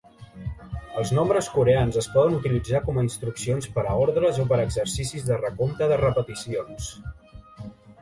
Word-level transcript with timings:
Els 1.01 1.11
nombres 1.17 1.49
coreans 1.57 1.99
es 2.01 2.07
poden 2.15 2.39
utilitzar 2.39 2.81
com 2.89 2.99
a 2.99 3.05
instruccions 3.09 3.71
per 3.77 3.85
a 3.85 3.95
ordres 4.09 4.43
o 4.47 4.49
per 4.55 4.61
exercicis 4.67 5.31
de 5.31 5.41
recompte 5.47 5.95
de 5.97 6.05
repeticions. 6.07 6.95